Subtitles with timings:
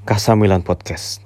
[0.00, 1.20] Kasamilan Podcast.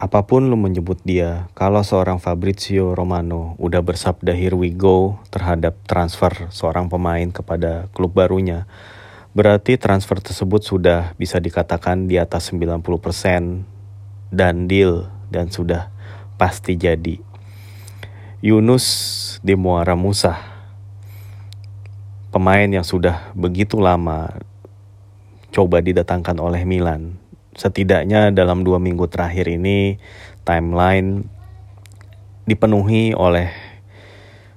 [0.00, 5.76] Apa pun lu menyebut dia, kalau seorang Fabrizio Romano udah bersabda here we go terhadap
[5.84, 8.64] transfer seorang pemain kepada klub barunya,
[9.36, 12.80] berarti transfer tersebut sudah bisa dikatakan di atas 90%
[14.32, 15.92] dan deal dan sudah
[16.40, 17.20] pasti jadi.
[18.40, 18.86] Yunus
[19.44, 20.40] di Muara Musa,
[22.32, 24.32] pemain yang sudah begitu lama
[25.52, 27.25] coba didatangkan oleh Milan
[27.56, 29.96] setidaknya dalam dua minggu terakhir ini
[30.44, 31.24] timeline
[32.46, 33.50] dipenuhi oleh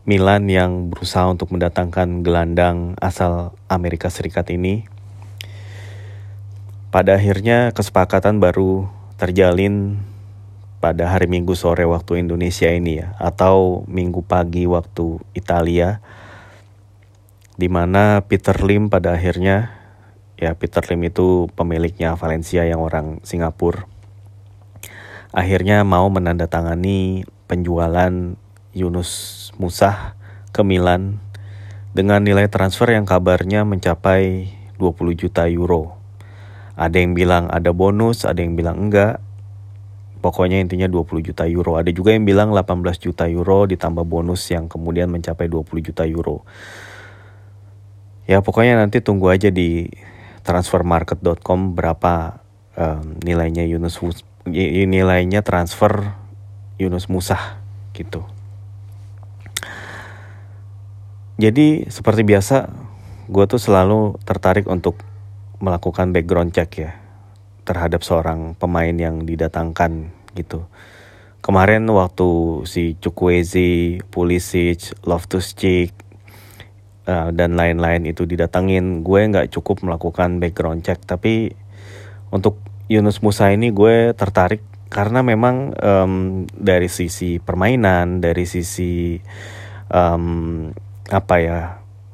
[0.06, 4.86] Milan yang berusaha untuk mendatangkan gelandang asal Amerika Serikat ini.
[6.90, 8.90] Pada akhirnya kesepakatan baru
[9.22, 10.02] terjalin
[10.82, 16.02] pada hari Minggu sore waktu Indonesia ini ya atau Minggu pagi waktu Italia
[17.60, 19.79] di mana Peter Lim pada akhirnya
[20.40, 23.86] ya Peter Lim itu pemiliknya Valencia yang orang Singapura
[25.30, 28.34] akhirnya mau menandatangani penjualan
[28.74, 29.12] Yunus
[29.62, 30.18] Musah
[30.50, 31.22] ke Milan
[31.94, 35.98] dengan nilai transfer yang kabarnya mencapai 20 juta euro.
[36.80, 39.20] Ada yang bilang ada bonus, ada yang bilang enggak.
[40.20, 41.80] Pokoknya intinya 20 juta euro.
[41.80, 46.44] Ada juga yang bilang 18 juta euro ditambah bonus yang kemudian mencapai 20 juta euro.
[48.30, 49.90] Ya pokoknya nanti tunggu aja di
[50.50, 52.42] transfermarket.com berapa
[52.74, 54.02] um, nilainya Yunus
[54.50, 56.18] nilainya transfer
[56.82, 57.62] Yunus Musah
[57.94, 58.26] gitu.
[61.38, 62.68] Jadi seperti biasa,
[63.30, 65.00] gue tuh selalu tertarik untuk
[65.62, 66.98] melakukan background check ya
[67.64, 70.66] terhadap seorang pemain yang didatangkan gitu.
[71.40, 72.28] Kemarin waktu
[72.68, 76.09] si Chukwueze, Pulisic, Loftus-Cheek,
[77.10, 81.02] uh, dan lain-lain itu didatangin gue nggak cukup melakukan background check.
[81.02, 81.50] Tapi
[82.30, 86.14] untuk Yunus Musa ini gue tertarik karena memang um,
[86.50, 89.22] dari sisi permainan dari sisi
[89.94, 90.70] um,
[91.10, 91.60] apa ya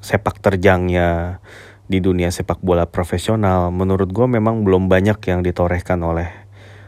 [0.04, 1.40] sepak terjangnya
[1.88, 6.28] di dunia sepak bola profesional menurut gue memang belum banyak yang ditorehkan oleh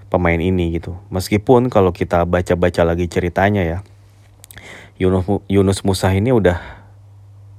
[0.08, 1.00] pemain ini gitu.
[1.12, 3.80] Meskipun kalau kita baca-baca lagi ceritanya ya
[5.00, 6.87] Yunus Yunus Musa ini udah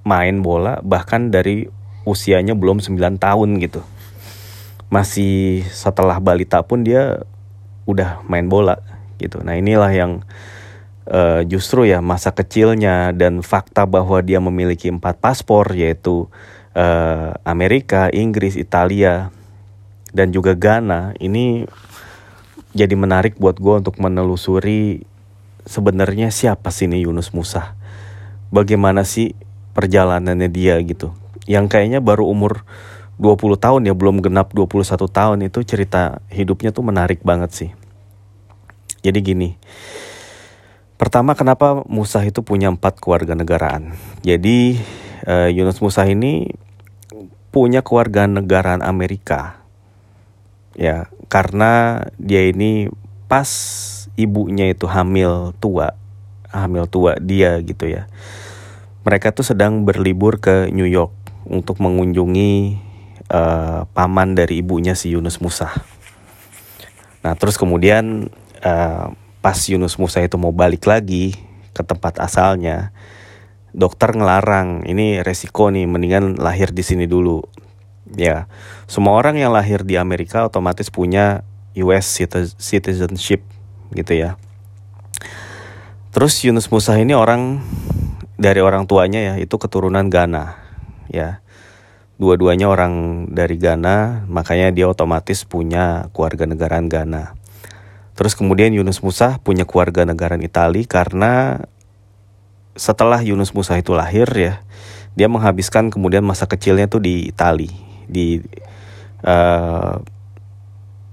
[0.09, 1.69] main bola bahkan dari
[2.09, 3.85] usianya belum 9 tahun gitu.
[4.89, 7.29] Masih setelah balita pun dia
[7.85, 8.81] udah main bola
[9.21, 9.45] gitu.
[9.45, 10.25] Nah, inilah yang
[11.09, 16.29] uh, justru ya masa kecilnya dan fakta bahwa dia memiliki empat paspor yaitu
[16.73, 19.29] uh, Amerika, Inggris, Italia
[20.13, 21.69] dan juga Ghana ini
[22.73, 25.05] jadi menarik buat gue untuk menelusuri
[25.65, 27.77] sebenarnya siapa sih ini Yunus Musa.
[28.49, 29.37] Bagaimana sih
[29.78, 31.15] perjalanannya dia gitu.
[31.47, 32.66] Yang kayaknya baru umur
[33.22, 37.71] 20 tahun ya, belum genap 21 tahun itu cerita hidupnya tuh menarik banget sih.
[39.06, 39.55] Jadi gini,
[40.99, 43.94] pertama kenapa Musa itu punya empat keluarga negaraan.
[44.27, 44.83] Jadi
[45.22, 46.50] uh, Yunus Musa ini
[47.55, 49.62] punya keluarga negaraan Amerika.
[50.75, 52.91] Ya, karena dia ini
[53.31, 53.47] pas
[54.19, 55.95] ibunya itu hamil tua,
[56.50, 58.10] hamil tua dia gitu ya
[59.09, 61.17] mereka tuh sedang berlibur ke New York
[61.49, 62.77] untuk mengunjungi
[63.33, 65.73] uh, paman dari ibunya si Yunus Musa.
[67.25, 68.29] Nah terus kemudian
[68.61, 69.09] uh,
[69.41, 71.33] pas Yunus Musa itu mau balik lagi
[71.73, 72.93] ke tempat asalnya,
[73.73, 77.41] dokter ngelarang ini resiko nih mendingan lahir di sini dulu.
[78.13, 78.45] Ya,
[78.85, 81.49] semua orang yang lahir di Amerika otomatis punya
[81.81, 82.13] US
[82.61, 83.41] citizenship
[83.97, 84.37] gitu ya.
[86.13, 87.65] Terus Yunus Musa ini orang
[88.38, 90.54] dari orang tuanya ya itu keturunan Ghana
[91.10, 91.43] ya.
[92.19, 97.38] Dua-duanya orang dari Ghana makanya dia otomatis punya keluarga negaraan Ghana.
[98.19, 101.62] Terus kemudian Yunus Musa punya keluarga negaraan Itali karena
[102.75, 104.62] setelah Yunus Musa itu lahir ya
[105.19, 107.71] dia menghabiskan kemudian masa kecilnya tuh di Itali
[108.06, 108.38] di
[109.27, 109.98] uh,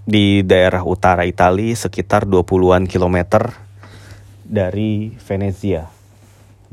[0.06, 3.50] di daerah utara Itali sekitar 20-an kilometer
[4.46, 5.95] dari Venezia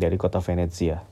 [0.02, 1.06] dari kota Venezia.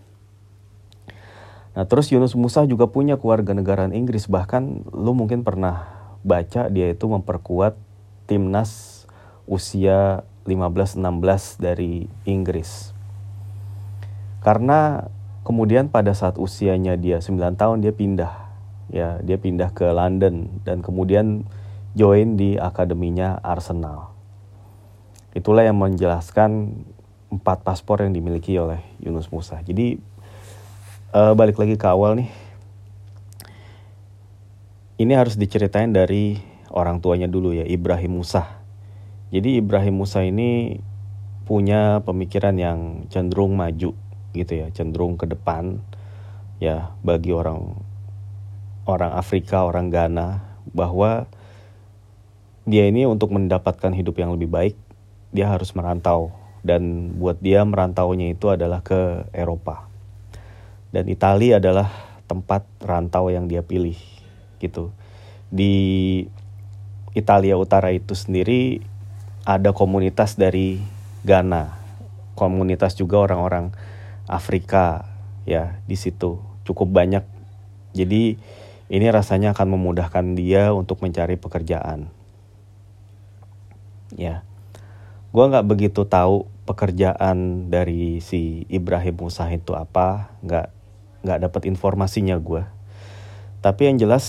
[1.79, 5.87] Nah terus Yunus Musa juga punya keluarga negaraan Inggris bahkan lu mungkin pernah
[6.27, 7.79] baca dia itu memperkuat
[8.27, 9.03] timnas
[9.47, 10.99] usia 15-16
[11.63, 12.91] dari Inggris.
[14.43, 15.07] Karena
[15.47, 18.33] kemudian pada saat usianya dia 9 tahun dia pindah
[18.91, 21.47] ya dia pindah ke London dan kemudian
[21.95, 24.11] join di akademinya Arsenal.
[25.31, 26.83] Itulah yang menjelaskan
[27.31, 29.62] empat paspor yang dimiliki oleh Yunus Musa.
[29.62, 29.97] Jadi
[31.15, 32.31] uh, balik lagi ke awal nih.
[35.00, 36.37] Ini harus diceritain dari
[36.69, 38.61] orang tuanya dulu ya Ibrahim Musa.
[39.31, 40.77] Jadi Ibrahim Musa ini
[41.47, 43.94] punya pemikiran yang cenderung maju
[44.37, 45.81] gitu ya, cenderung ke depan
[46.61, 47.79] ya bagi orang
[48.85, 50.43] orang Afrika, orang Ghana
[50.75, 51.27] bahwa
[52.69, 54.77] dia ini untuk mendapatkan hidup yang lebih baik
[55.31, 59.89] dia harus merantau dan buat dia merantaunya itu adalah ke Eropa.
[60.91, 61.89] Dan Italia adalah
[62.27, 63.97] tempat rantau yang dia pilih
[64.59, 64.95] gitu.
[65.51, 65.75] Di
[67.17, 68.83] Italia Utara itu sendiri
[69.43, 70.79] ada komunitas dari
[71.27, 71.75] Ghana,
[72.39, 73.75] komunitas juga orang-orang
[74.31, 75.11] Afrika
[75.49, 77.25] ya di situ cukup banyak.
[77.97, 78.39] Jadi
[78.91, 82.11] ini rasanya akan memudahkan dia untuk mencari pekerjaan.
[84.15, 84.43] Ya,
[85.31, 90.67] gue nggak begitu tahu pekerjaan dari si Ibrahim Musa itu apa, nggak
[91.23, 92.67] nggak dapat informasinya gue.
[93.62, 94.25] Tapi yang jelas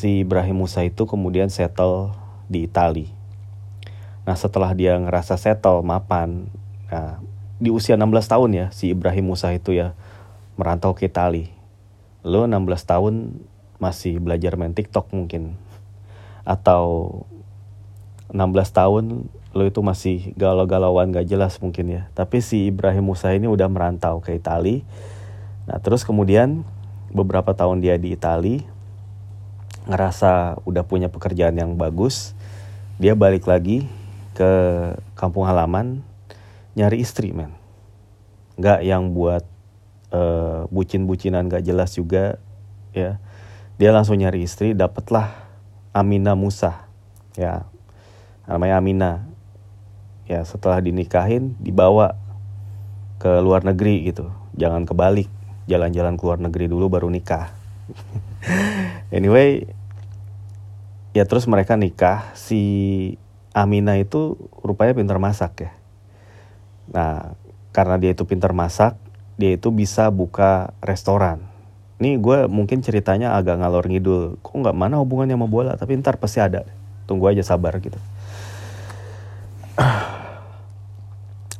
[0.00, 2.16] si Ibrahim Musa itu kemudian settle
[2.48, 3.12] di Itali.
[4.24, 6.48] Nah setelah dia ngerasa settle mapan,
[6.88, 7.20] nah,
[7.56, 9.92] di usia 16 tahun ya si Ibrahim Musa itu ya
[10.56, 11.52] merantau ke Itali.
[12.24, 13.14] Lo 16 tahun
[13.76, 15.60] masih belajar main TikTok mungkin.
[16.48, 17.24] Atau
[18.32, 19.04] 16 tahun
[19.56, 22.02] lo itu masih galau-galauan gak jelas mungkin ya.
[22.12, 24.84] Tapi si Ibrahim Musa ini udah merantau ke Itali.
[25.64, 26.60] Nah terus kemudian
[27.08, 28.60] beberapa tahun dia di Itali
[29.88, 32.36] ngerasa udah punya pekerjaan yang bagus,
[33.00, 33.88] dia balik lagi
[34.36, 34.52] ke
[35.16, 36.04] kampung halaman
[36.76, 37.56] nyari istri men.
[38.60, 39.48] Nggak yang buat
[40.12, 42.36] uh, bucin-bucinan gak jelas juga
[42.92, 43.16] ya.
[43.76, 45.32] Dia langsung nyari istri, dapatlah
[45.92, 46.88] Amina Musa.
[47.36, 47.68] Ya.
[48.48, 49.10] Namanya Amina.
[50.26, 52.18] Ya, setelah dinikahin dibawa
[53.22, 54.30] ke luar negeri gitu.
[54.58, 55.30] Jangan kebalik,
[55.70, 57.54] jalan-jalan ke luar negeri dulu baru nikah.
[59.16, 59.70] anyway,
[61.14, 62.34] ya terus mereka nikah.
[62.34, 62.60] Si
[63.56, 65.72] Amina itu rupanya pintar masak ya.
[66.92, 67.38] Nah
[67.72, 68.96] karena dia itu pintar masak
[69.36, 71.44] dia itu bisa buka restoran.
[71.96, 74.36] Ini gue mungkin ceritanya agak ngalor ngidul.
[74.44, 75.72] Kok nggak mana hubungannya sama bola?
[75.76, 76.64] Tapi ntar pasti ada.
[77.06, 77.96] Tunggu aja sabar gitu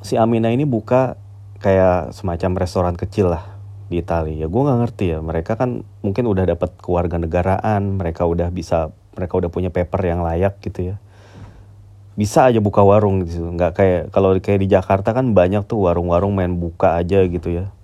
[0.07, 1.19] si Amina ini buka
[1.59, 3.59] kayak semacam restoran kecil lah
[3.91, 5.19] di Italia ya gue nggak ngerti ya.
[5.19, 10.23] Mereka kan mungkin udah dapat keluarga negaraan mereka udah bisa mereka udah punya paper yang
[10.23, 10.97] layak gitu ya.
[12.15, 16.39] Bisa aja buka warung gitu nggak kayak kalau kayak di Jakarta kan banyak tuh warung-warung
[16.39, 17.75] main buka aja gitu ya.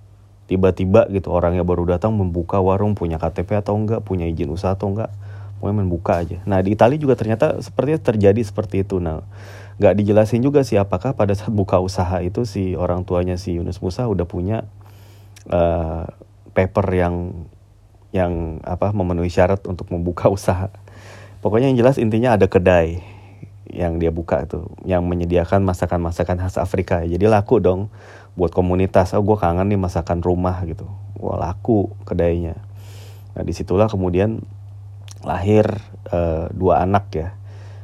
[0.47, 4.95] Tiba-tiba gitu orangnya baru datang membuka warung punya KTP atau enggak punya izin usaha atau
[4.95, 5.11] enggak
[5.63, 6.43] mau main buka aja.
[6.43, 8.99] Nah di Italia juga ternyata sepertinya terjadi seperti itu.
[8.99, 9.23] Nah
[9.81, 13.81] nggak dijelasin juga sih apakah pada saat buka usaha itu si orang tuanya si Yunus
[13.81, 14.69] Musa udah punya
[15.49, 16.05] uh,
[16.53, 17.15] paper yang
[18.13, 20.69] yang apa memenuhi syarat untuk membuka usaha
[21.43, 23.03] Pokoknya yang jelas intinya ada kedai
[23.67, 27.03] yang dia buka tuh yang menyediakan masakan-masakan khas Afrika.
[27.03, 27.91] Jadi laku dong
[28.39, 29.11] buat komunitas.
[29.11, 30.87] Oh gue kangen nih masakan rumah gitu.
[31.19, 32.55] Wah laku kedainya.
[33.35, 34.39] Nah di situlah kemudian
[35.27, 35.67] lahir
[36.15, 37.35] uh, dua anak ya.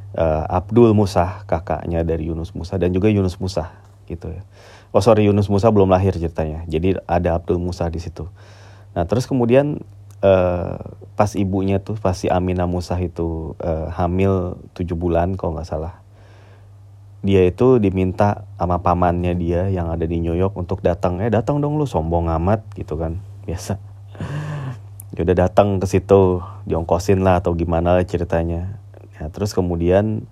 [0.09, 3.77] Uh, Abdul Musa kakaknya dari Yunus Musa dan juga Yunus Musa
[4.09, 4.41] gitu ya.
[4.89, 6.65] Oh sorry Yunus Musa belum lahir ceritanya.
[6.65, 8.25] Jadi ada Abdul Musa di situ.
[8.97, 9.85] Nah terus kemudian
[10.25, 10.81] uh,
[11.13, 15.99] pas ibunya tuh pas si Amina Musa itu uh, hamil tujuh bulan kalau nggak salah
[17.19, 21.59] dia itu diminta sama pamannya dia yang ada di New York untuk datang eh datang
[21.59, 23.75] dong lu sombong amat gitu kan biasa
[25.15, 28.78] ya udah datang ke situ diongkosin lah atau gimana lah ceritanya
[29.19, 30.23] ya terus kemudian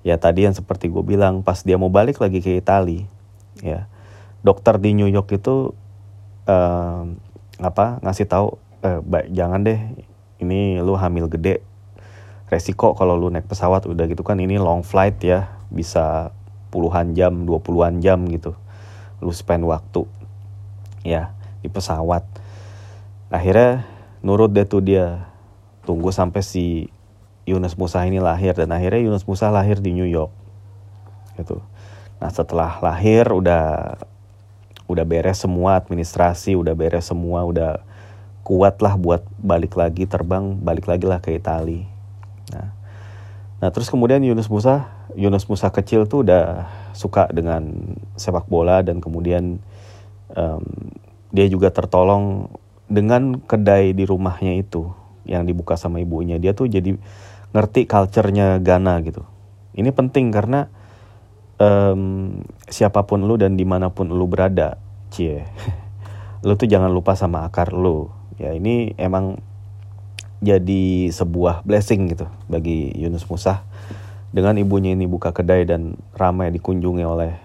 [0.00, 3.04] ya tadi yang seperti gue bilang pas dia mau balik lagi ke Italia
[3.60, 3.84] ya
[4.40, 5.76] dokter di New York itu
[6.48, 7.04] uh,
[7.60, 9.76] apa ngasih tahu eh, baik jangan deh
[10.40, 11.60] ini lu hamil gede
[12.50, 16.34] resiko kalau lu naik pesawat udah gitu kan ini long flight ya bisa
[16.74, 18.58] puluhan jam 20-an jam gitu.
[19.22, 20.06] Lu spend waktu
[21.06, 21.30] ya
[21.60, 22.26] di pesawat.
[23.30, 23.86] Akhirnya
[24.26, 25.30] nurut deh tuh dia
[25.86, 26.90] tunggu sampai si
[27.48, 30.32] Yunus Musa ini lahir dan akhirnya Yunus Musa lahir di New York.
[31.36, 31.58] Gitu.
[32.20, 33.96] Nah setelah lahir udah
[34.90, 37.78] udah beres semua administrasi udah beres semua udah
[38.42, 41.86] kuat lah buat balik lagi terbang balik lagi lah ke Itali.
[42.52, 42.68] Nah
[43.60, 48.98] nah terus kemudian Yunus Musa Yunus Musa kecil tuh udah suka dengan sepak bola dan
[48.98, 49.58] kemudian
[50.34, 50.64] um,
[51.30, 52.50] dia juga tertolong
[52.90, 54.90] dengan kedai di rumahnya itu
[55.22, 56.42] yang dibuka sama ibunya.
[56.42, 56.98] Dia tuh jadi
[57.50, 59.26] ngerti culture-nya Ghana gitu.
[59.74, 60.70] Ini penting karena
[61.58, 64.78] um, siapa pun lu dan di mana pun lu berada
[65.10, 65.46] cie
[66.46, 68.10] lu tuh jangan lupa sama akar lu.
[68.40, 69.42] Ya ini emang
[70.40, 73.60] jadi sebuah blessing gitu bagi Yunus Musa
[74.32, 77.36] dengan ibunya ini buka kedai dan ramai dikunjungi oleh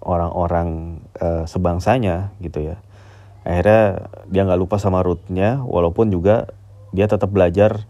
[0.00, 2.80] orang-orang uh, sebangsanya gitu ya.
[3.44, 6.48] Akhirnya dia nggak lupa sama rootnya walaupun juga
[6.96, 7.84] dia tetap belajar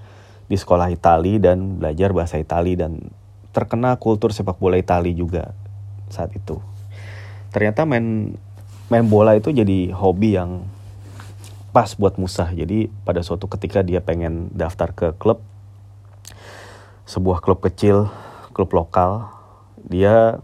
[0.48, 3.12] di sekolah Itali dan belajar bahasa Itali dan
[3.52, 5.52] terkena kultur sepak bola Itali juga
[6.08, 6.58] saat itu
[7.52, 8.36] ternyata main
[8.88, 10.64] main bola itu jadi hobi yang
[11.78, 12.48] pas buat Musa.
[12.50, 15.44] Jadi pada suatu ketika dia pengen daftar ke klub,
[17.04, 18.08] sebuah klub kecil,
[18.56, 19.28] klub lokal,
[19.84, 20.40] dia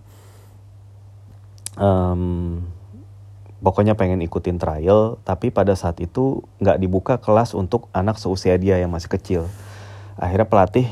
[1.75, 2.63] um,
[3.65, 8.79] pokoknya pengen ikutin trial, tapi pada saat itu nggak dibuka kelas untuk anak seusia dia
[8.79, 9.43] yang masih kecil.
[10.15, 10.87] Akhirnya pelatih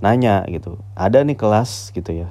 [0.00, 2.28] nanya gitu, ada nih kelas gitu ya,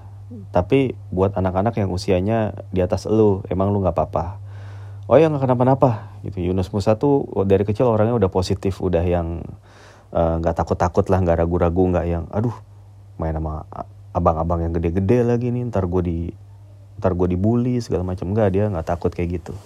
[0.50, 4.42] tapi buat anak-anak yang usianya di atas lu, emang lu nggak apa-apa?
[5.10, 6.38] Oh ya nggak kenapa-napa gitu.
[6.38, 9.42] Yunus Musa tuh dari kecil orangnya udah positif udah yang
[10.14, 12.54] eh, nggak uh, takut-takut lah nggak ragu-ragu nggak yang aduh
[13.18, 13.66] main sama
[14.14, 16.20] abang-abang yang gede-gede lagi nih ntar gue di
[17.02, 18.30] ntar gue dibully segala macam.
[18.30, 19.58] Nggak dia nggak takut kayak gitu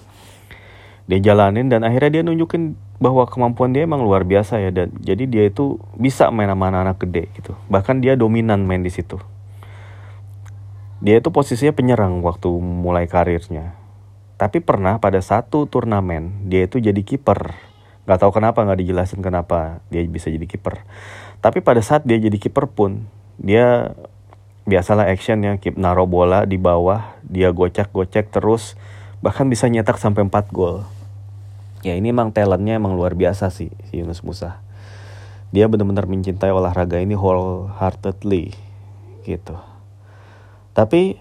[1.07, 5.23] dia jalanin dan akhirnya dia nunjukin bahwa kemampuan dia emang luar biasa ya dan jadi
[5.27, 9.19] dia itu bisa main sama anak-anak gede gitu bahkan dia dominan main di situ
[11.03, 13.83] dia itu posisinya penyerang waktu mulai karirnya
[14.43, 17.55] tapi pernah pada satu turnamen dia itu jadi kiper.
[18.03, 20.83] Gak tahu kenapa nggak dijelasin kenapa dia bisa jadi kiper.
[21.39, 23.07] Tapi pada saat dia jadi kiper pun
[23.39, 23.95] dia
[24.67, 28.75] biasalah action yang keep naro bola di bawah, dia gocek-gocek terus
[29.23, 30.83] bahkan bisa nyetak sampai 4 gol.
[31.79, 34.59] Ya ini emang talentnya emang luar biasa sih si Yunus Musa.
[35.55, 38.51] Dia benar-benar mencintai olahraga ini wholeheartedly
[39.23, 39.55] gitu.
[40.75, 41.15] Tapi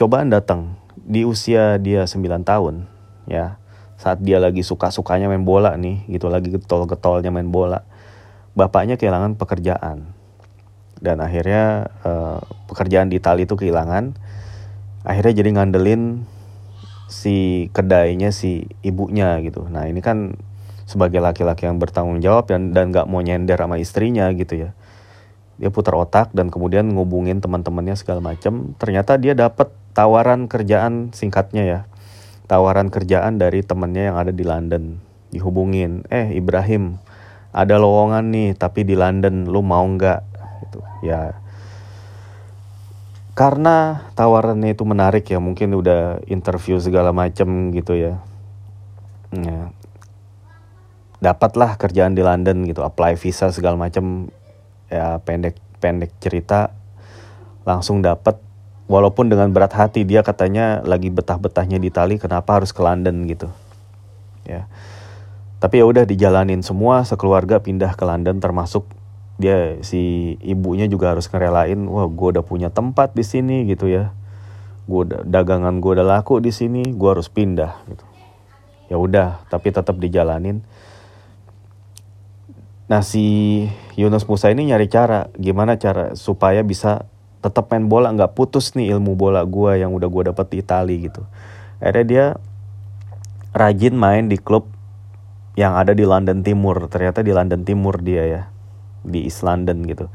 [0.00, 2.88] cobaan datang di usia dia 9 tahun
[3.28, 3.60] ya
[4.00, 7.86] saat dia lagi suka-sukanya main bola nih gitu lagi getol-getolnya main bola
[8.58, 10.10] bapaknya kehilangan pekerjaan
[11.02, 12.38] dan akhirnya uh,
[12.70, 14.14] pekerjaan di Itali itu kehilangan
[15.06, 16.26] akhirnya jadi ngandelin
[17.12, 19.68] si kedainya si ibunya gitu.
[19.68, 20.32] Nah ini kan
[20.88, 24.70] sebagai laki-laki yang bertanggung jawab dan dan nggak mau nyender sama istrinya gitu ya.
[25.60, 31.62] Dia putar otak dan kemudian ngubungin teman-temannya segala macam ternyata dia dapat tawaran kerjaan singkatnya
[31.68, 31.80] ya.
[32.48, 34.96] Tawaran kerjaan dari temennya yang ada di London.
[35.28, 36.96] Dihubungin eh Ibrahim
[37.52, 40.20] ada lowongan nih tapi di London lu mau nggak?
[40.64, 40.80] Gitu.
[41.04, 41.41] Ya
[43.32, 48.20] karena tawarannya itu menarik ya mungkin udah interview segala macem gitu ya,
[49.32, 49.72] ya.
[51.22, 54.28] Dapatlah kerjaan di London gitu apply visa segala macem.
[54.92, 56.74] Ya pendek pendek cerita
[57.64, 58.36] langsung dapat
[58.90, 63.48] walaupun dengan berat hati dia katanya lagi betah-betahnya di Itali kenapa harus ke London gitu.
[64.44, 64.68] Ya.
[65.62, 68.84] Tapi ya udah dijalanin semua sekeluarga pindah ke London termasuk
[69.42, 74.14] dia si ibunya juga harus ngerelain wah gue udah punya tempat di sini gitu ya.
[74.86, 78.06] Gue dagangan gue udah laku di sini gue harus pindah gitu.
[78.86, 80.62] Ya udah tapi tetap dijalanin.
[82.86, 83.66] Nah si
[83.98, 87.10] Yunus Musa ini nyari cara gimana cara supaya bisa
[87.42, 90.96] tetap main bola nggak putus nih ilmu bola gue yang udah gue dapet di Itali
[91.10, 91.26] gitu.
[91.82, 92.26] Akhirnya dia
[93.50, 94.70] rajin main di klub
[95.58, 98.42] yang ada di London Timur ternyata di London Timur dia ya
[99.02, 100.06] di East London gitu.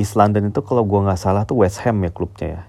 [0.00, 2.62] East London itu kalau gue nggak salah tuh West Ham ya klubnya ya.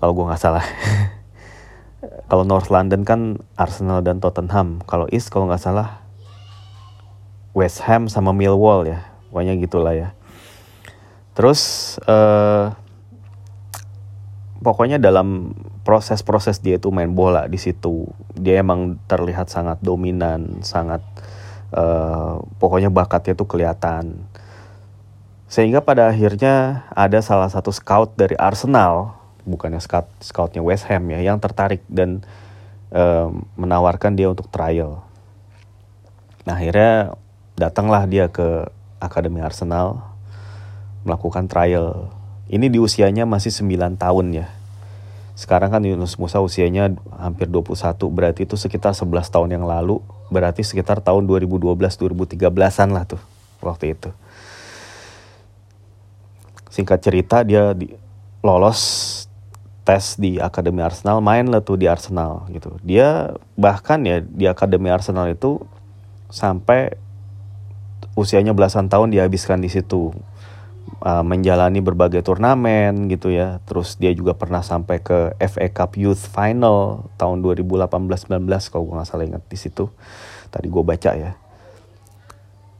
[0.00, 0.64] Kalau gue nggak salah.
[2.30, 4.80] Kalau North London kan Arsenal dan Tottenham.
[4.88, 6.00] Kalau East kalau nggak salah
[7.52, 9.04] West Ham sama Millwall ya.
[9.28, 10.08] Pokoknya gitulah ya.
[11.34, 12.72] Terus uh,
[14.62, 18.06] pokoknya dalam proses-proses dia itu main bola di situ,
[18.36, 21.00] dia emang terlihat sangat dominan, sangat
[21.74, 24.29] uh, pokoknya bakatnya tuh kelihatan.
[25.50, 31.18] Sehingga pada akhirnya ada salah satu scout dari Arsenal, bukannya scout scoutnya West Ham ya,
[31.18, 32.22] yang tertarik dan
[32.94, 35.02] uh, menawarkan dia untuk trial.
[36.46, 37.18] Nah akhirnya
[37.58, 38.70] datanglah dia ke
[39.02, 40.06] Akademi Arsenal
[41.02, 42.14] melakukan trial.
[42.46, 44.46] Ini di usianya masih 9 tahun ya.
[45.34, 50.62] Sekarang kan Yunus Musa usianya hampir 21, berarti itu sekitar 11 tahun yang lalu, berarti
[50.62, 53.22] sekitar tahun 2012-2013an lah tuh
[53.64, 54.14] waktu itu.
[56.70, 57.90] Singkat cerita dia di,
[58.40, 58.80] lolos
[59.84, 62.78] tes di Akademi Arsenal, main lah tuh di Arsenal gitu.
[62.86, 65.60] Dia bahkan ya di Akademi Arsenal itu
[66.30, 66.94] sampai
[68.14, 70.14] usianya belasan tahun dihabiskan di situ
[71.02, 73.58] uh, menjalani berbagai turnamen gitu ya.
[73.66, 79.08] Terus dia juga pernah sampai ke FA Cup Youth Final tahun 2018-19 kalau gue nggak
[79.08, 79.88] salah ingat di situ.
[80.52, 81.32] Tadi gue baca ya.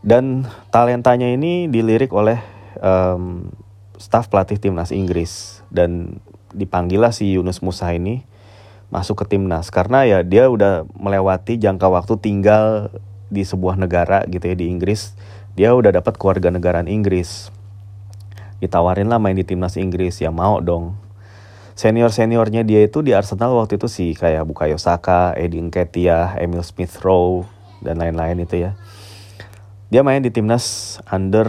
[0.00, 2.40] Dan talentanya ini dilirik oleh
[2.80, 3.44] um,
[4.00, 6.18] staf pelatih timnas Inggris dan
[6.56, 8.24] dipanggillah si Yunus Musa ini
[8.88, 9.68] masuk ke timnas.
[9.68, 12.88] Karena ya dia udah melewati jangka waktu tinggal
[13.30, 15.14] di sebuah negara gitu ya di Inggris.
[15.54, 17.52] Dia udah dapat keluarga negaraan Inggris.
[18.58, 20.96] Ditawarin lah main di timnas Inggris ya mau dong.
[21.76, 26.60] Senior seniornya dia itu di Arsenal waktu itu sih kayak Bukayo Saka, Eddie Nketiah, Emil
[26.60, 27.48] Smith Rowe
[27.80, 28.76] dan lain-lain itu ya.
[29.88, 31.48] Dia main di timnas under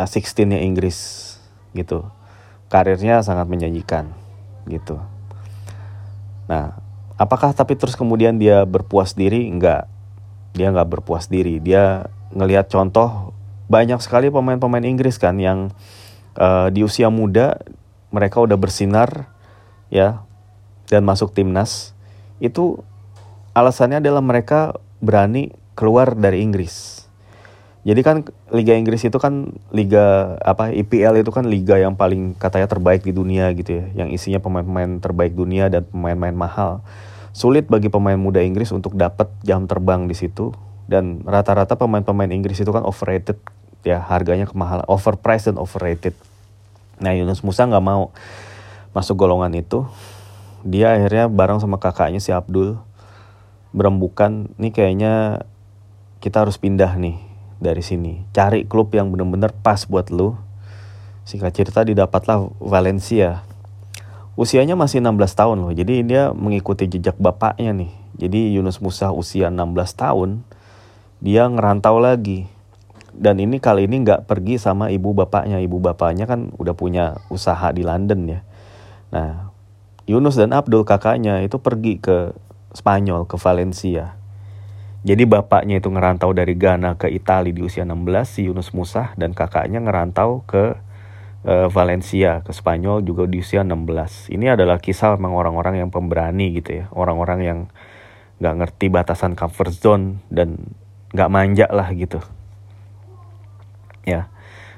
[0.00, 1.27] 16-nya Inggris
[1.72, 2.08] gitu
[2.68, 4.12] karirnya sangat menjanjikan
[4.68, 5.00] gitu
[6.48, 6.80] Nah,
[7.20, 9.46] apakah tapi terus kemudian dia berpuas diri?
[9.46, 9.86] Enggak.
[10.56, 11.60] Dia nggak berpuas diri.
[11.60, 13.36] Dia ngelihat contoh
[13.68, 15.68] banyak sekali pemain-pemain Inggris kan yang
[16.40, 17.60] uh, di usia muda
[18.08, 19.28] mereka udah bersinar
[19.92, 20.24] ya
[20.88, 21.92] dan masuk timnas.
[22.40, 22.80] Itu
[23.52, 26.97] alasannya adalah mereka berani keluar dari Inggris
[27.88, 28.20] jadi kan
[28.52, 33.16] Liga Inggris itu kan liga apa IPL itu kan liga yang paling katanya terbaik di
[33.16, 36.84] dunia gitu ya, yang isinya pemain-pemain terbaik dunia dan pemain-pemain mahal.
[37.32, 40.52] Sulit bagi pemain muda Inggris untuk dapat jam terbang di situ
[40.84, 43.40] dan rata-rata pemain-pemain Inggris itu kan overrated
[43.80, 46.12] ya harganya kemahalan, overpriced dan overrated.
[47.00, 48.12] Nah Yunus Musa nggak mau
[48.92, 49.88] masuk golongan itu.
[50.60, 52.76] Dia akhirnya bareng sama kakaknya si Abdul
[53.72, 55.44] berembukan, nih kayaknya
[56.20, 57.27] kita harus pindah nih
[57.58, 58.26] dari sini.
[58.30, 60.34] Cari klub yang bener-bener pas buat lu.
[61.26, 63.44] Singkat cerita didapatlah Valencia.
[64.38, 65.72] Usianya masih 16 tahun loh.
[65.74, 67.92] Jadi dia mengikuti jejak bapaknya nih.
[68.18, 70.46] Jadi Yunus Musa usia 16 tahun.
[71.18, 72.46] Dia ngerantau lagi.
[73.18, 75.58] Dan ini kali ini nggak pergi sama ibu bapaknya.
[75.58, 78.40] Ibu bapaknya kan udah punya usaha di London ya.
[79.10, 79.50] Nah,
[80.06, 82.32] Yunus dan Abdul kakaknya itu pergi ke
[82.72, 84.17] Spanyol, ke Valencia
[85.06, 89.30] jadi bapaknya itu ngerantau dari Ghana ke Italia di usia 16 si Yunus Musa dan
[89.30, 90.74] kakaknya ngerantau ke
[91.46, 94.34] uh, Valencia ke Spanyol juga di usia 16.
[94.34, 97.58] Ini adalah kisah memang orang-orang yang pemberani gitu ya, orang-orang yang
[98.42, 100.74] nggak ngerti batasan comfort zone dan
[101.14, 102.18] nggak manja lah gitu.
[104.02, 104.26] Ya.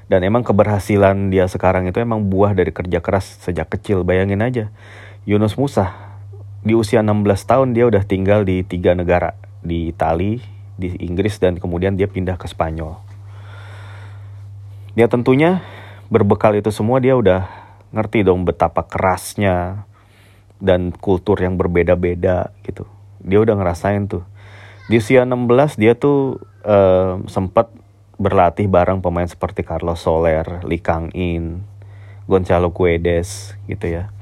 [0.05, 4.03] Dan emang keberhasilan dia sekarang itu emang buah dari kerja keras sejak kecil.
[4.03, 4.67] Bayangin aja,
[5.23, 5.95] Yunus Musa
[6.61, 10.41] di usia 16 tahun dia udah tinggal di tiga negara di Itali,
[10.77, 12.97] di Inggris dan kemudian dia pindah ke Spanyol.
[14.97, 15.63] Dia tentunya
[16.11, 17.47] berbekal itu semua dia udah
[17.95, 19.87] ngerti dong betapa kerasnya
[20.59, 22.85] dan kultur yang berbeda-beda gitu.
[23.23, 24.25] Dia udah ngerasain tuh.
[24.89, 27.71] Di usia 16 dia tuh uh, sempat
[28.21, 31.65] berlatih bareng pemain seperti Carlos Soler, Lee Kang In,
[32.29, 34.13] Gonzalo Guedes gitu ya.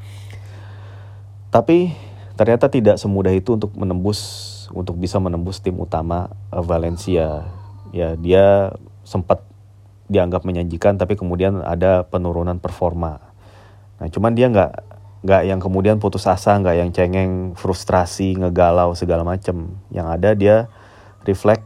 [1.50, 1.92] Tapi
[2.40, 7.50] ternyata tidak semudah itu untuk menembus untuk bisa menembus tim utama uh, Valencia.
[7.90, 9.42] Ya, dia sempat
[10.10, 13.22] dianggap menjanjikan tapi kemudian ada penurunan performa.
[14.02, 14.74] Nah, cuman dia nggak
[15.20, 19.76] nggak yang kemudian putus asa, nggak yang cengeng, frustrasi, ngegalau segala macem.
[19.92, 20.56] Yang ada dia
[21.28, 21.66] reflect,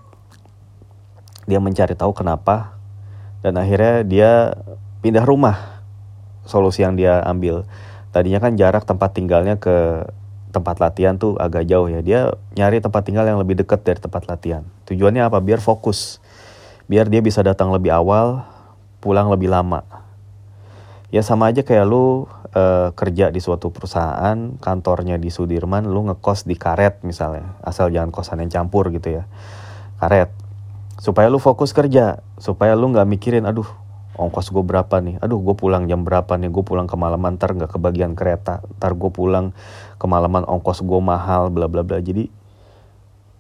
[1.46, 2.76] dia mencari tahu kenapa,
[3.46, 4.32] dan akhirnya dia
[5.06, 5.86] pindah rumah.
[6.44, 7.64] Solusi yang dia ambil,
[8.12, 10.04] tadinya kan jarak tempat tinggalnya ke
[10.54, 12.06] tempat latihan tuh agak jauh ya.
[12.06, 14.62] Dia nyari tempat tinggal yang lebih dekat dari tempat latihan.
[14.86, 15.42] Tujuannya apa?
[15.42, 16.22] Biar fokus.
[16.86, 18.46] Biar dia bisa datang lebih awal,
[19.02, 19.82] pulang lebih lama.
[21.10, 26.46] Ya sama aja kayak lu uh, kerja di suatu perusahaan, kantornya di Sudirman, lu ngekos
[26.46, 27.58] di karet misalnya.
[27.66, 29.24] Asal jangan kosan yang campur gitu ya.
[29.98, 30.30] Karet.
[31.02, 33.68] Supaya lu fokus kerja, supaya lu nggak mikirin, aduh
[34.14, 35.18] ongkos gue berapa nih?
[35.22, 36.50] Aduh gue pulang jam berapa nih?
[36.54, 38.62] Gue pulang kemalaman ntar nggak kebagian kereta.
[38.78, 39.52] Ntar gue pulang
[39.98, 41.98] kemalaman ongkos gue mahal bla bla bla.
[41.98, 42.30] Jadi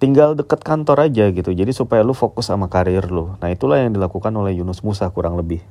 [0.01, 1.53] tinggal deket kantor aja gitu.
[1.53, 3.38] Jadi supaya lu fokus sama karir lu.
[3.38, 5.62] Nah itulah yang dilakukan oleh Yunus Musa kurang lebih.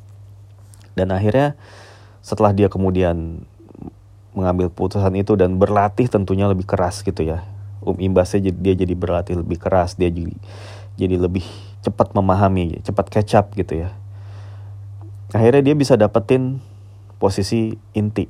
[0.94, 1.58] Dan akhirnya
[2.22, 3.42] setelah dia kemudian
[4.32, 7.42] mengambil putusan itu dan berlatih tentunya lebih keras gitu ya.
[7.82, 9.98] Um imbasnya dia jadi berlatih lebih keras.
[9.98, 10.32] Dia jadi
[10.94, 11.42] jadi lebih
[11.82, 13.90] cepat memahami cepat catch up gitu ya
[15.32, 16.60] akhirnya dia bisa dapetin
[17.16, 18.28] posisi inti.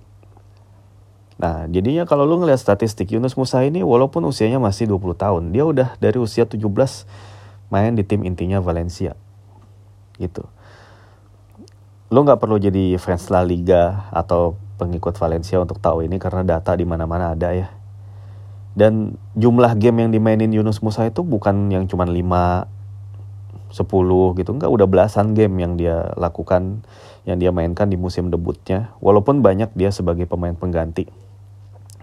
[1.42, 5.66] Nah, jadinya kalau lu ngeliat statistik Yunus Musa ini walaupun usianya masih 20 tahun, dia
[5.66, 6.62] udah dari usia 17
[7.66, 9.18] main di tim intinya Valencia.
[10.22, 10.46] Gitu.
[12.12, 16.76] Lu nggak perlu jadi fans La Liga atau pengikut Valencia untuk tahu ini karena data
[16.78, 17.72] di mana-mana ada ya.
[18.72, 22.12] Dan jumlah game yang dimainin Yunus Musa itu bukan yang cuma 5
[23.72, 23.88] 10
[24.36, 24.50] gitu.
[24.52, 26.84] Enggak udah belasan game yang dia lakukan
[27.24, 28.92] yang dia mainkan di musim debutnya.
[29.00, 31.08] Walaupun banyak dia sebagai pemain pengganti.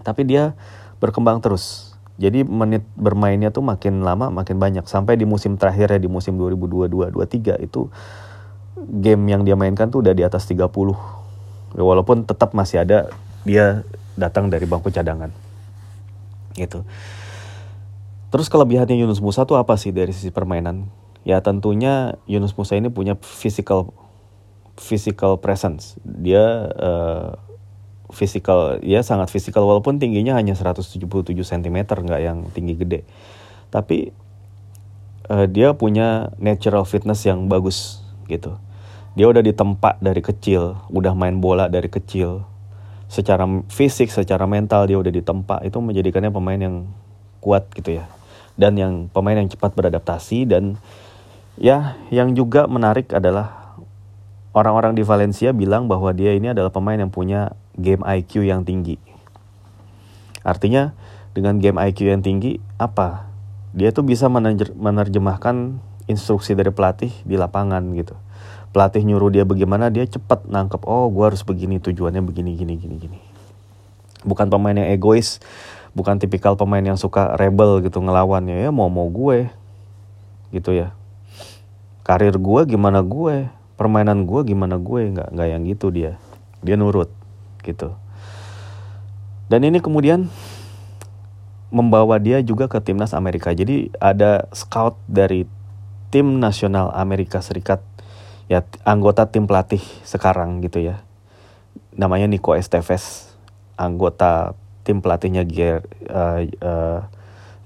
[0.02, 0.58] Tapi dia
[0.98, 1.94] berkembang terus.
[2.20, 4.84] Jadi menit bermainnya tuh makin lama makin banyak.
[4.84, 7.88] Sampai di musim terakhirnya di musim 2022-23 itu
[8.76, 10.66] game yang dia mainkan tuh udah di atas 30
[11.76, 13.12] walaupun tetap masih ada
[13.46, 13.86] dia
[14.18, 15.32] datang dari bangku cadangan.
[16.52, 16.84] Gitu.
[18.30, 20.86] Terus kelebihannya Yunus Musa tuh apa sih dari sisi permainan
[21.24, 23.92] ya tentunya Yunus Musa ini punya physical
[24.80, 26.00] physical presence.
[26.02, 27.36] Dia uh,
[28.10, 30.98] physical ya sangat physical walaupun tingginya hanya 177
[31.36, 33.00] cm nggak yang tinggi gede.
[33.68, 34.10] Tapi
[35.28, 38.56] uh, dia punya natural fitness yang bagus gitu.
[39.14, 42.48] Dia udah ditempa dari kecil udah main bola dari kecil.
[43.10, 45.66] Secara fisik secara mental dia udah ditempa.
[45.66, 46.76] Itu menjadikannya pemain yang
[47.42, 48.06] kuat gitu ya.
[48.54, 50.78] Dan yang pemain yang cepat beradaptasi dan
[51.60, 53.76] ya yang juga menarik adalah
[54.56, 58.96] orang-orang di Valencia bilang bahwa dia ini adalah pemain yang punya game IQ yang tinggi.
[60.40, 60.96] Artinya
[61.36, 63.28] dengan game IQ yang tinggi apa?
[63.76, 64.26] Dia tuh bisa
[64.74, 65.78] menerjemahkan
[66.10, 68.18] instruksi dari pelatih di lapangan gitu.
[68.74, 72.96] Pelatih nyuruh dia bagaimana dia cepat nangkep oh gue harus begini tujuannya begini gini gini
[72.98, 73.20] gini.
[74.26, 75.38] Bukan pemain yang egois
[75.90, 79.52] bukan tipikal pemain yang suka rebel gitu ngelawan ya, ya mau mau gue.
[80.50, 80.90] Gitu ya
[82.10, 83.46] karir gue gimana gue
[83.78, 86.18] permainan gue gimana gue nggak nggak yang gitu dia
[86.66, 87.14] dia nurut
[87.62, 87.94] gitu
[89.46, 90.26] dan ini kemudian
[91.70, 95.46] membawa dia juga ke timnas Amerika jadi ada scout dari
[96.10, 97.78] tim nasional Amerika Serikat
[98.50, 101.06] ya anggota tim pelatih sekarang gitu ya.
[101.94, 103.30] Namanya Nico Esteves,
[103.78, 107.00] anggota tim pelatihnya Ger, uh, uh,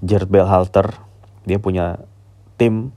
[0.05, 0.93] Gerd Belhalter.
[1.49, 2.05] Dia punya
[2.61, 2.93] tim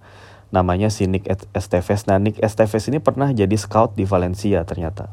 [0.48, 2.08] namanya si Nick Esteves.
[2.08, 5.12] Nah, Nick Esteves ini pernah jadi scout di Valencia ternyata.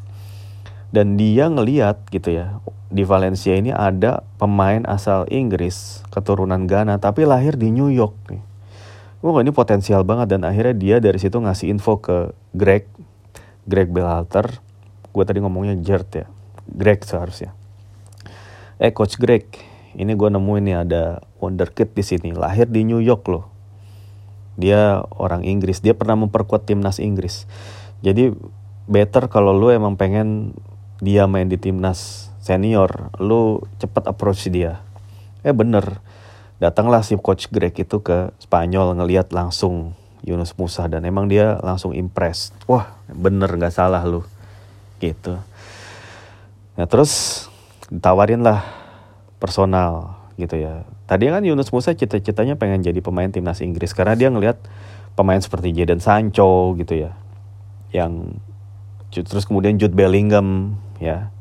[0.95, 7.27] Dan dia ngeliat gitu ya, di Valencia ini ada pemain asal Inggris, keturunan Ghana, tapi
[7.27, 8.43] lahir di New York nih.
[9.25, 12.85] Wah ini potensial banget dan akhirnya dia dari situ ngasih info ke Greg
[13.65, 14.61] Greg Belhalter.
[15.09, 16.25] Gue tadi ngomongnya Jert ya
[16.69, 17.49] Greg seharusnya.
[18.77, 19.49] Eh coach Greg
[19.97, 22.37] ini gue nemuin nih ada wonderkid di sini.
[22.37, 23.54] Lahir di New York loh
[24.55, 25.83] dia orang Inggris.
[25.83, 27.47] Dia pernah memperkuat timnas Inggris.
[28.03, 28.31] Jadi
[28.87, 30.55] better kalau lu emang pengen
[31.03, 34.79] dia main di timnas senior lu cepet approach dia.
[35.43, 35.99] Eh bener.
[36.55, 39.91] Datanglah si coach Greg itu ke Spanyol ngeliat langsung
[40.23, 44.23] Yunus Musa dan emang dia langsung impress wah bener nggak salah lu.
[45.03, 45.35] Gitu.
[46.79, 47.45] Nah terus
[47.91, 48.65] ditawarin lah
[49.37, 54.29] personal gitu ya tadi kan Yunus Musa cita-citanya pengen jadi pemain timnas Inggris karena dia
[54.29, 54.57] ngelihat
[55.13, 57.11] pemain seperti Jadon Sancho gitu ya
[57.95, 58.35] yang
[59.09, 61.31] terus kemudian Jude Bellingham ya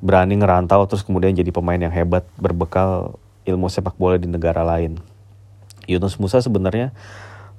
[0.00, 4.96] berani ngerantau terus kemudian jadi pemain yang hebat berbekal ilmu sepak bola di negara lain.
[5.84, 6.96] Yunus Musa sebenarnya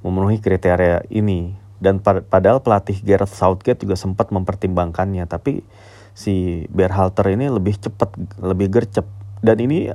[0.02, 5.62] memenuhi kriteria ini dan padahal pelatih Gareth Southgate juga sempat mempertimbangkannya tapi
[6.18, 9.06] si Berhalter ini lebih cepat, lebih gercep
[9.42, 9.94] dan ini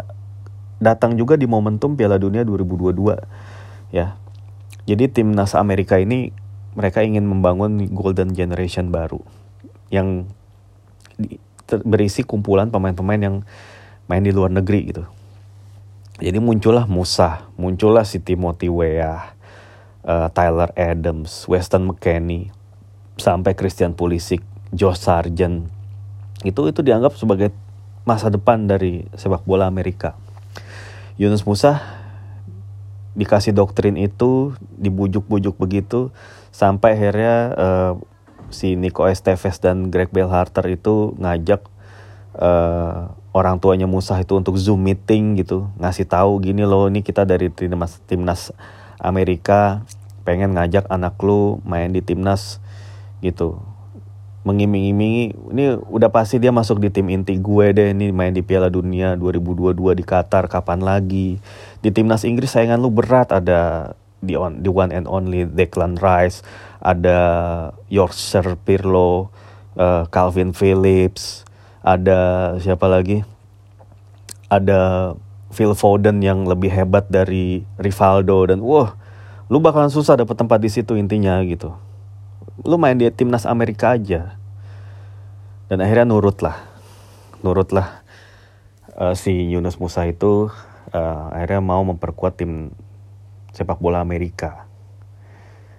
[0.82, 4.16] datang juga di momentum Piala Dunia 2022 ya.
[4.86, 6.30] Jadi timnas Amerika ini
[6.76, 9.18] mereka ingin membangun golden generation baru
[9.90, 10.28] yang
[11.82, 13.36] berisi kumpulan pemain-pemain yang
[14.06, 15.04] main di luar negeri gitu.
[16.16, 19.36] Jadi muncullah Musa, muncullah si Timothy Weah,
[20.06, 22.48] uh, Tyler Adams, Weston McKennie,
[23.20, 24.40] sampai Christian Pulisic,
[24.72, 25.68] Josh Sargent.
[26.40, 27.52] Itu itu dianggap sebagai
[28.08, 30.16] masa depan dari sepak bola Amerika.
[31.16, 31.80] Yunus Musa
[33.16, 36.12] dikasih doktrin itu, dibujuk-bujuk begitu,
[36.52, 37.92] sampai akhirnya uh,
[38.52, 41.64] si Nico Esteves dan Greg Belharter itu ngajak
[42.36, 45.72] uh, orang tuanya Musa itu untuk zoom meeting gitu.
[45.80, 48.52] Ngasih tahu gini loh ini kita dari timnas timnas
[49.00, 49.84] Amerika
[50.28, 52.60] pengen ngajak anak lu main di timnas
[53.24, 53.62] gitu
[54.46, 55.34] mengiming-imingi.
[55.50, 57.90] Ini udah pasti dia masuk di tim inti gue deh.
[57.90, 61.42] Ini main di Piala Dunia 2022 di Qatar kapan lagi?
[61.82, 63.34] Di timnas Inggris saingan lu berat.
[63.34, 66.40] Ada di on di one and only Declan Rice
[66.80, 67.18] ada
[67.92, 69.28] Yorkshire Pirlo
[69.76, 71.46] uh, Calvin Phillips
[71.86, 73.22] ada siapa lagi?
[74.50, 75.14] Ada
[75.54, 78.98] Phil Foden yang lebih hebat dari Rivaldo dan wah
[79.46, 81.70] lu bakalan susah dapet tempat di situ intinya gitu
[82.64, 84.38] lu main di timnas Amerika aja.
[85.66, 86.76] Dan akhirnya nurut lah
[87.44, 88.02] nurut lah
[88.96, 90.48] uh, si Yunus Musa itu
[90.94, 92.72] uh, akhirnya mau memperkuat tim
[93.52, 94.66] sepak bola Amerika.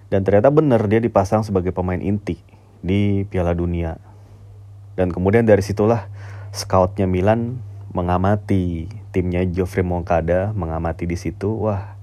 [0.08, 2.40] Dan ternyata bener dia dipasang sebagai pemain inti
[2.80, 4.00] di Piala Dunia.
[4.96, 6.08] Dan kemudian dari situlah
[6.50, 7.60] scoutnya Milan
[7.92, 11.96] mengamati timnya Geoffrey Moncada mengamati di situ wah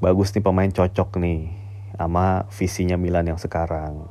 [0.00, 1.48] bagus nih pemain cocok nih
[1.96, 4.06] sama visinya Milan yang sekarang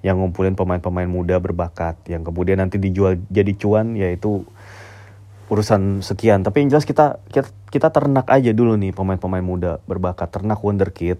[0.00, 4.46] yang ngumpulin pemain-pemain muda berbakat yang kemudian nanti dijual jadi cuan yaitu
[5.48, 6.44] urusan sekian.
[6.44, 11.18] Tapi yang jelas kita kita, kita ternak aja dulu nih pemain-pemain muda berbakat ternak wonderkid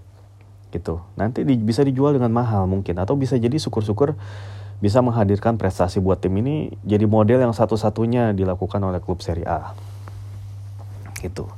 [0.70, 1.02] gitu.
[1.18, 4.14] Nanti di, bisa dijual dengan mahal mungkin atau bisa jadi syukur-syukur
[4.78, 9.74] bisa menghadirkan prestasi buat tim ini jadi model yang satu-satunya dilakukan oleh klub Serie A.
[11.18, 11.50] Gitu.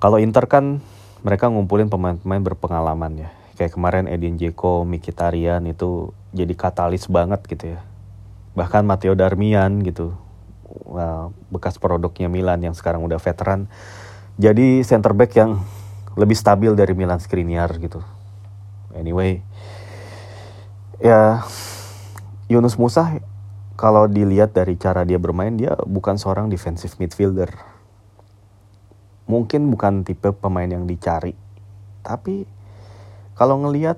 [0.00, 0.80] Kalau Inter kan
[1.22, 7.76] mereka ngumpulin pemain-pemain berpengalaman ya kayak kemarin Edin Dzeko, Mikitarian itu jadi katalis banget gitu
[7.76, 7.80] ya.
[8.58, 10.16] Bahkan Matteo Darmian gitu,
[11.52, 13.68] bekas produknya Milan yang sekarang udah veteran,
[14.40, 15.60] jadi center back yang
[16.16, 18.00] lebih stabil dari Milan Skriniar gitu.
[18.96, 19.40] Anyway,
[21.00, 21.44] ya
[22.48, 23.20] Yunus Musa
[23.76, 27.52] kalau dilihat dari cara dia bermain dia bukan seorang defensive midfielder.
[29.30, 31.32] Mungkin bukan tipe pemain yang dicari,
[32.02, 32.44] tapi
[33.38, 33.96] kalau ngelihat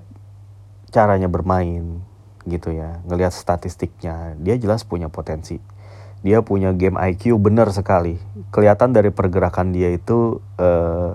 [0.95, 2.05] caranya bermain
[2.45, 5.59] gitu ya, ngelihat statistiknya, dia jelas punya potensi.
[6.25, 8.17] Dia punya game IQ bener sekali.
[8.49, 11.13] Kelihatan dari pergerakan dia itu eh,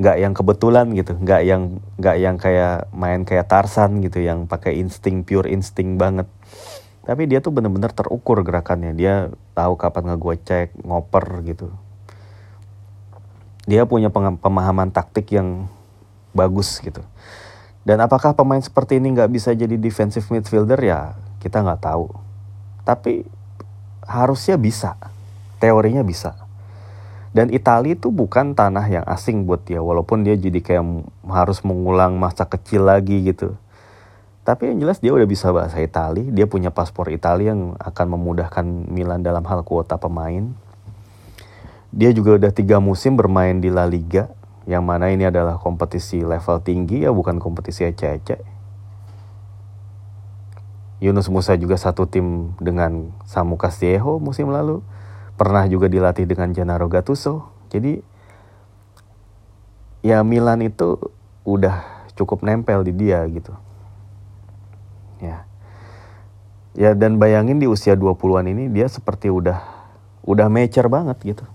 [0.00, 1.62] nggak uh, yang kebetulan gitu, nggak yang
[1.96, 6.28] nggak yang kayak main kayak Tarsan gitu, yang pakai insting pure insting banget.
[7.04, 8.92] Tapi dia tuh bener-bener terukur gerakannya.
[8.92, 11.72] Dia tahu kapan ngegocek, ngoper gitu.
[13.68, 15.68] Dia punya pemahaman taktik yang
[16.32, 17.02] bagus gitu.
[17.84, 22.12] Dan apakah pemain seperti ini nggak bisa jadi defensive midfielder ya kita nggak tahu.
[22.84, 23.24] Tapi
[24.04, 24.96] harusnya bisa,
[25.58, 26.36] teorinya bisa.
[27.30, 30.84] Dan Italia itu bukan tanah yang asing buat dia, walaupun dia jadi kayak
[31.30, 33.54] harus mengulang masa kecil lagi gitu.
[34.42, 38.66] Tapi yang jelas dia udah bisa bahasa Italia, dia punya paspor Italia yang akan memudahkan
[38.90, 40.50] Milan dalam hal kuota pemain.
[41.90, 44.30] Dia juga udah tiga musim bermain di La Liga,
[44.70, 48.38] yang mana ini adalah kompetisi level tinggi ya bukan kompetisi ecek-ecek.
[51.02, 54.84] Yunus Musa juga satu tim dengan Samu Castillejo musim lalu.
[55.34, 57.48] Pernah juga dilatih dengan Gennaro Gattuso.
[57.72, 58.04] Jadi
[60.04, 61.00] ya Milan itu
[61.48, 63.56] udah cukup nempel di dia gitu.
[65.24, 65.48] Ya.
[66.76, 69.58] Ya dan bayangin di usia 20-an ini dia seperti udah
[70.22, 71.48] udah mature banget gitu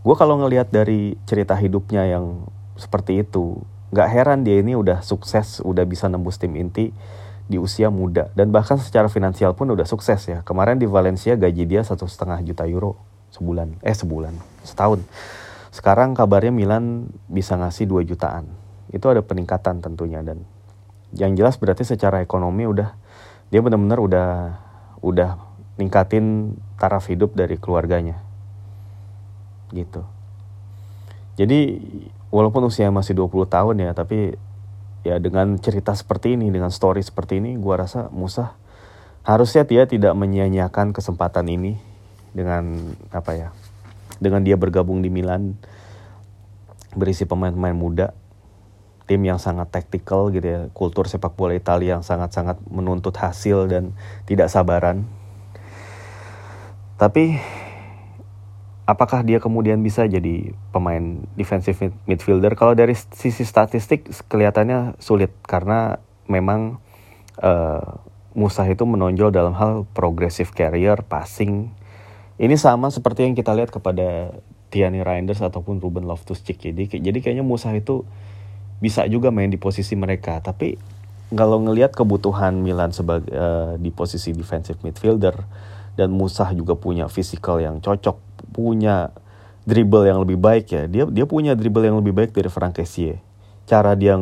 [0.00, 2.48] gue kalau ngelihat dari cerita hidupnya yang
[2.80, 3.60] seperti itu
[3.90, 6.94] nggak heran dia ini udah sukses udah bisa nembus tim inti
[7.50, 8.30] di usia muda.
[8.38, 10.46] Dan bahkan secara finansial pun udah sukses ya.
[10.46, 12.94] Kemarin di Valencia gaji dia satu setengah juta euro
[13.34, 13.82] sebulan.
[13.82, 14.38] Eh sebulan.
[14.62, 15.02] Setahun.
[15.74, 18.46] Sekarang kabarnya Milan bisa ngasih 2 jutaan.
[18.94, 20.22] Itu ada peningkatan tentunya.
[20.22, 20.46] Dan
[21.10, 22.94] yang jelas berarti secara ekonomi udah
[23.50, 24.28] dia benar-benar udah
[25.02, 25.30] udah
[25.74, 28.29] ningkatin taraf hidup dari keluarganya
[29.72, 30.06] gitu.
[31.40, 31.80] Jadi
[32.28, 34.36] walaupun usia masih 20 tahun ya, tapi
[35.06, 38.54] ya dengan cerita seperti ini, dengan story seperti ini, gua rasa Musa
[39.24, 41.76] harusnya dia tidak menyia-nyiakan kesempatan ini
[42.36, 43.48] dengan apa ya?
[44.20, 45.56] Dengan dia bergabung di Milan
[46.92, 48.12] berisi pemain-pemain muda,
[49.10, 53.96] tim yang sangat taktikal gitu ya, kultur sepak bola Italia yang sangat-sangat menuntut hasil dan
[54.26, 55.06] tidak sabaran.
[57.00, 57.40] Tapi
[58.90, 62.58] apakah dia kemudian bisa jadi pemain defensive midfielder?
[62.58, 66.82] Kalau dari sisi statistik kelihatannya sulit karena memang
[67.38, 68.02] uh,
[68.34, 71.70] Musa itu menonjol dalam hal progressive carrier, passing.
[72.42, 74.34] Ini sama seperti yang kita lihat kepada
[74.70, 76.58] Tiani Reinders ataupun Ruben Loftus-Cheek.
[76.70, 78.06] Jadi, jadi kayaknya Musa itu
[78.82, 80.38] bisa juga main di posisi mereka.
[80.38, 80.78] Tapi
[81.34, 85.36] kalau ngelihat kebutuhan Milan sebagai uh, di posisi defensive midfielder
[85.98, 89.12] dan Musa juga punya physical yang cocok punya
[89.68, 90.82] dribble yang lebih baik ya.
[90.88, 93.20] Dia dia punya dribble yang lebih baik dari Frank Kessie.
[93.68, 94.18] Cara dia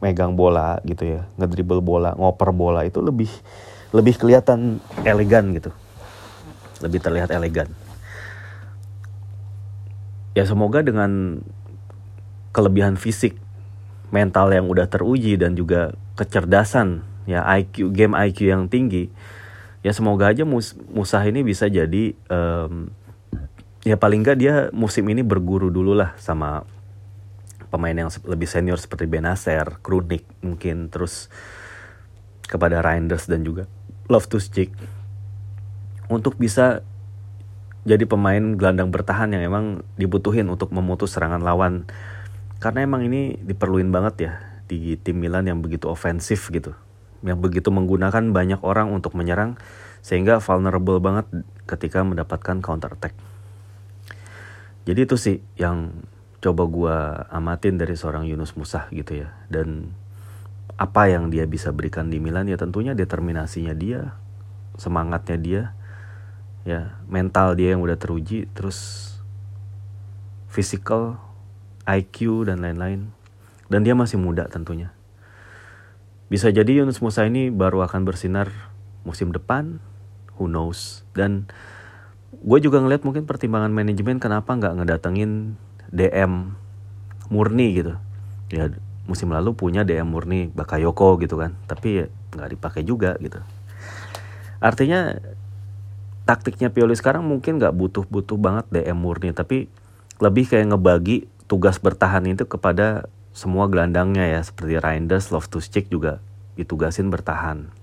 [0.00, 3.30] megang bola gitu ya, ngedribble bola, ngoper bola itu lebih
[3.94, 5.70] lebih kelihatan elegan gitu.
[6.80, 7.68] Lebih terlihat elegan.
[10.32, 11.42] Ya semoga dengan
[12.54, 13.36] kelebihan fisik,
[14.14, 19.08] mental yang udah teruji dan juga kecerdasan ya IQ game IQ yang tinggi
[19.80, 22.92] ya semoga aja Mus Musah ini bisa jadi um,
[23.80, 26.68] ya paling nggak dia musim ini berguru dulu lah sama
[27.70, 31.30] pemain yang lebih senior seperti Benacer, Krunik mungkin terus
[32.50, 33.70] kepada Reinders dan juga
[34.10, 34.74] to Stick
[36.10, 36.82] untuk bisa
[37.86, 41.86] jadi pemain gelandang bertahan yang emang dibutuhin untuk memutus serangan lawan.
[42.60, 44.32] Karena emang ini diperluin banget ya
[44.68, 46.76] di tim Milan yang begitu ofensif gitu.
[47.24, 49.56] Yang begitu menggunakan banyak orang untuk menyerang
[50.04, 51.24] sehingga vulnerable banget
[51.64, 53.14] ketika mendapatkan counter attack
[54.88, 55.92] jadi itu sih yang
[56.40, 56.96] coba gue
[57.28, 59.92] amatin dari seorang Yunus Musah gitu ya dan
[60.80, 64.16] apa yang dia bisa berikan di Milan ya tentunya determinasinya dia,
[64.80, 65.62] semangatnya dia,
[66.64, 69.12] ya mental dia yang udah teruji, terus
[70.48, 71.20] physical,
[71.84, 73.12] IQ dan lain-lain.
[73.68, 74.96] Dan dia masih muda tentunya.
[76.32, 78.48] Bisa jadi Yunus Musa ini baru akan bersinar
[79.04, 79.84] musim depan,
[80.40, 81.04] who knows.
[81.12, 81.44] Dan
[82.30, 85.58] gue juga ngeliat mungkin pertimbangan manajemen kenapa nggak ngedatengin
[85.90, 86.54] DM
[87.30, 87.94] murni gitu.
[88.50, 88.70] Ya
[89.06, 93.42] musim lalu punya DM murni Bakayoko gitu kan tapi nggak dipakai juga gitu.
[94.62, 95.18] Artinya
[96.22, 99.66] taktiknya Pioli sekarang mungkin nggak butuh-butuh banget DM murni tapi
[100.22, 104.40] lebih kayak ngebagi tugas bertahan itu kepada semua gelandangnya ya.
[104.46, 106.22] Seperti Reinders, Loftus-Cheek juga
[106.54, 107.79] ditugasin bertahan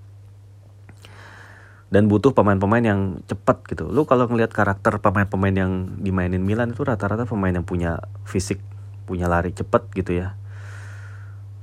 [1.88, 3.88] dan butuh pemain-pemain yang cepat gitu.
[3.88, 5.71] Lu kalau ngelihat karakter pemain-pemain yang
[6.04, 8.60] dimainin Milan itu rata-rata pemain yang punya fisik,
[9.08, 10.36] punya lari cepat gitu ya.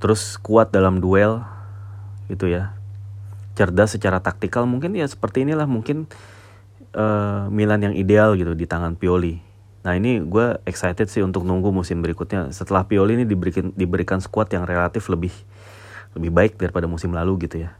[0.01, 1.45] Terus kuat dalam duel
[2.25, 2.73] gitu ya.
[3.53, 6.09] Cerdas secara taktikal mungkin ya seperti inilah mungkin
[6.97, 9.45] uh, Milan yang ideal gitu di tangan Pioli.
[9.85, 12.49] Nah ini gue excited sih untuk nunggu musim berikutnya.
[12.49, 15.31] Setelah Pioli ini diberikan diberikan squad yang relatif lebih
[16.17, 17.77] lebih baik daripada musim lalu gitu ya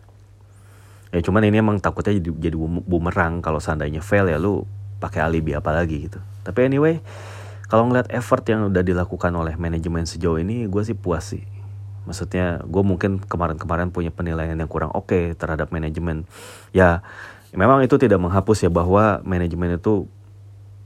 [1.15, 4.67] ya cuman ini emang takutnya jadi jadi bumerang kalau seandainya fail ya lu
[4.99, 6.19] pakai alibi apa lagi gitu.
[6.43, 6.99] Tapi anyway
[7.71, 11.47] kalau ngeliat effort yang udah dilakukan oleh manajemen sejauh ini gue sih puas sih.
[12.03, 16.27] Maksudnya gue mungkin kemarin-kemarin punya penilaian yang kurang oke okay terhadap manajemen.
[16.75, 16.99] Ya
[17.55, 20.11] memang itu tidak menghapus ya bahwa manajemen itu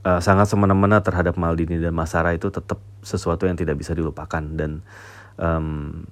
[0.06, 4.40] uh, sangat semena-mena terhadap Maldini dan Masara itu tetap sesuatu yang tidak bisa dilupakan.
[4.40, 4.86] Dan
[5.36, 6.06] um,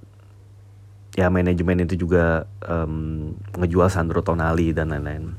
[1.19, 5.35] ya manajemen itu juga um, ngejual Sandro Tonali dan lain-lain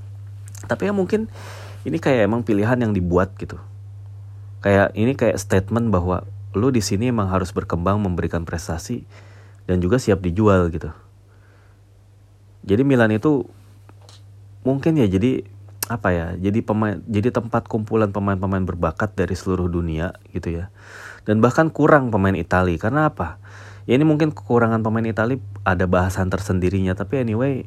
[0.67, 1.31] tapi ya mungkin
[1.87, 3.55] ini kayak emang pilihan yang dibuat gitu
[4.59, 9.05] kayak ini kayak statement bahwa lu di sini emang harus berkembang memberikan prestasi
[9.69, 10.89] dan juga siap dijual gitu.
[12.65, 13.45] Jadi Milan itu
[14.65, 15.45] mungkin ya jadi
[15.85, 16.27] apa ya?
[16.41, 20.73] Jadi pemain jadi tempat kumpulan pemain-pemain berbakat dari seluruh dunia gitu ya.
[21.23, 23.37] Dan bahkan kurang pemain Italia karena apa?
[23.89, 27.65] Ya ini mungkin kekurangan pemain Italia ada bahasan tersendirinya tapi anyway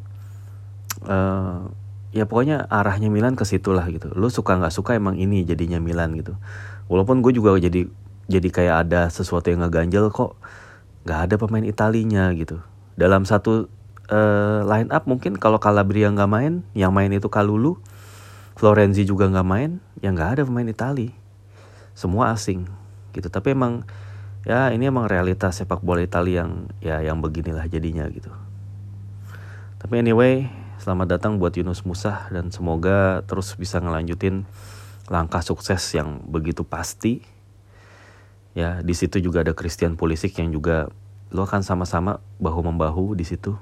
[1.03, 1.67] uh,
[2.15, 4.07] ya pokoknya arahnya Milan ke situ lah gitu.
[4.15, 6.39] Lu suka nggak suka emang ini jadinya Milan gitu.
[6.87, 7.91] Walaupun gue juga jadi
[8.31, 10.39] jadi kayak ada sesuatu yang ngeganjel kok
[11.03, 12.63] nggak ada pemain Italinya gitu
[12.95, 13.67] dalam satu
[14.13, 17.83] uh, line up mungkin kalau Calabria nggak main yang main itu Kalulu
[18.55, 21.11] Florenzi juga nggak main ya nggak ada pemain Itali
[21.99, 22.71] semua asing
[23.11, 23.83] gitu tapi emang
[24.43, 26.53] ya ini emang realitas sepak bola Italia yang
[26.83, 28.31] ya yang beginilah jadinya gitu.
[29.79, 30.51] Tapi anyway
[30.83, 34.43] selamat datang buat Yunus Musa dan semoga terus bisa ngelanjutin
[35.07, 37.23] langkah sukses yang begitu pasti.
[38.53, 40.91] Ya di situ juga ada Christian Pulisic yang juga
[41.33, 43.57] lo akan sama-sama bahu membahu di situ.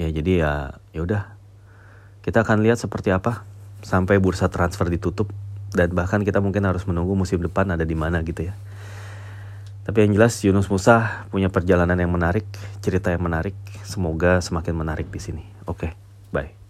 [0.00, 0.52] Ya jadi ya
[0.96, 1.22] ya udah.
[2.24, 3.44] Kita akan lihat seperti apa
[3.84, 5.28] sampai bursa transfer ditutup
[5.74, 8.54] dan bahkan kita mungkin harus menunggu musim depan ada di mana gitu ya.
[9.84, 12.48] Tapi yang jelas Yunus Musa punya perjalanan yang menarik
[12.80, 13.58] cerita yang menarik.
[13.84, 15.44] Semoga semakin menarik di sini.
[15.68, 15.92] Oke okay,
[16.32, 16.63] bye